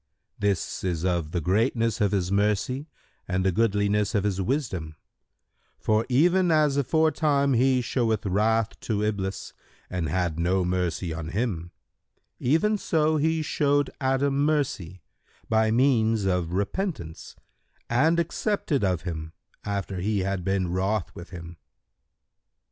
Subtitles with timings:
[0.39, 2.87] "—"This is of the greatness of His mercy
[3.27, 4.95] and the goodliness of His wisdom;
[5.77, 9.53] for, even as aforetime he showed wrath to Iblis
[9.91, 11.69] and had no mercy on him,
[12.39, 15.03] even so he showed Adam mercy,
[15.49, 17.35] by means[FN#131] of repentance,
[17.87, 19.33] and accepted of him,
[19.63, 21.57] after He had been wroth with him."